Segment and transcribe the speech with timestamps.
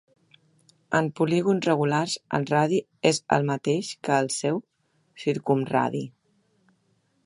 [0.99, 4.61] En polígons regulars, el radi és el mateix que el seu
[5.27, 6.07] circumradi.